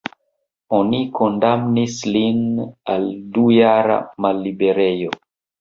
Oni 0.77 1.01
kondamnis 1.19 1.99
lin 2.15 2.41
al 2.95 3.07
dujara 3.37 3.99
malliberejo. 4.27 5.17